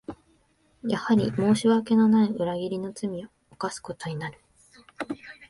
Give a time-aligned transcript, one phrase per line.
[0.81, 4.39] やはり申し訳のない裏切りの罪を犯すことになる